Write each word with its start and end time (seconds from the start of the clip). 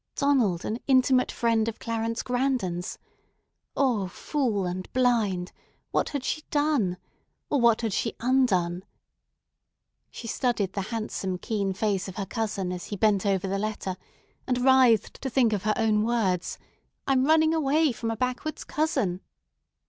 Donald 0.15 0.65
an 0.65 0.79
intimate 0.87 1.31
friend 1.31 1.67
of 1.67 1.77
Clarence 1.77 2.23
Grandon's! 2.23 2.97
O, 3.77 4.07
fool 4.07 4.65
and 4.65 4.91
blind! 4.93 5.51
What 5.91 6.09
had 6.09 6.23
she 6.23 6.41
done! 6.49 6.97
Or 7.51 7.61
what 7.61 7.81
had 7.81 7.93
she 7.93 8.15
undone? 8.19 8.83
She 10.09 10.25
studied 10.25 10.73
the 10.73 10.81
handsome, 10.89 11.37
keen 11.37 11.71
face 11.73 12.07
of 12.07 12.15
her 12.15 12.25
cousin 12.25 12.71
as 12.71 12.85
he 12.85 12.95
bent 12.95 13.27
over 13.27 13.47
the 13.47 13.59
letter, 13.59 13.95
and 14.47 14.65
writhed 14.65 15.21
to 15.21 15.29
think 15.29 15.53
of 15.53 15.65
her 15.65 15.73
own 15.77 16.03
words, 16.03 16.57
"I'm 17.05 17.25
running 17.25 17.53
away 17.53 17.91
from 17.91 18.09
a 18.09 18.17
backwoods 18.17 18.63
cousin"! 18.63 19.21